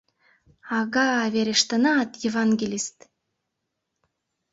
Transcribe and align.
Ага, 0.77 1.03
верештынат, 1.35 2.09
евангелист!.. 2.29 2.97